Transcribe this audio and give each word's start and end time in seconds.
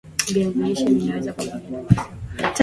viazi 0.33 0.59
lishe 0.61 0.85
Vinaweza 0.85 1.33
pamoja 1.33 1.59
na 1.69 1.81
maziwa 1.81 2.15